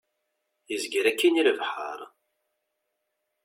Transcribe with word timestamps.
Izger 0.73 1.05
akkin 1.11 1.39
i 1.41 1.43
lebḥer. 1.47 1.99